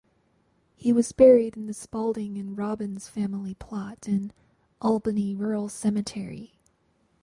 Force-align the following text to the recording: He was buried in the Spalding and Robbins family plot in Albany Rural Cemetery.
He 0.75 0.91
was 0.91 1.11
buried 1.11 1.55
in 1.55 1.67
the 1.67 1.75
Spalding 1.75 2.35
and 2.39 2.57
Robbins 2.57 3.07
family 3.07 3.53
plot 3.53 4.07
in 4.07 4.33
Albany 4.81 5.35
Rural 5.35 5.69
Cemetery. 5.69 6.57